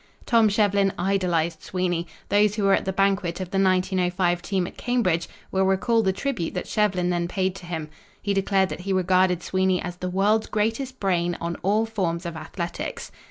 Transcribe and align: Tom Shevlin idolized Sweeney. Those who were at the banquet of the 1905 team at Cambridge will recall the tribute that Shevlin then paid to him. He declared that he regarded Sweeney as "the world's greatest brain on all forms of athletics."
Tom 0.25 0.49
Shevlin 0.49 0.91
idolized 0.97 1.61
Sweeney. 1.61 2.07
Those 2.29 2.55
who 2.55 2.63
were 2.63 2.73
at 2.73 2.85
the 2.85 2.91
banquet 2.91 3.39
of 3.39 3.51
the 3.51 3.59
1905 3.59 4.41
team 4.41 4.65
at 4.65 4.75
Cambridge 4.75 5.29
will 5.51 5.65
recall 5.65 6.01
the 6.01 6.11
tribute 6.11 6.55
that 6.55 6.65
Shevlin 6.65 7.11
then 7.11 7.27
paid 7.27 7.53
to 7.57 7.67
him. 7.67 7.87
He 8.19 8.33
declared 8.33 8.69
that 8.69 8.79
he 8.79 8.93
regarded 8.93 9.43
Sweeney 9.43 9.79
as 9.79 9.97
"the 9.97 10.09
world's 10.09 10.47
greatest 10.47 10.99
brain 10.99 11.37
on 11.39 11.55
all 11.61 11.85
forms 11.85 12.25
of 12.25 12.35
athletics." 12.35 13.11